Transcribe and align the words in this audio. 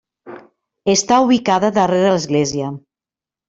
Està 0.93 1.21
ubicada 1.27 1.71
darrere 1.77 2.11
l'església. 2.19 2.75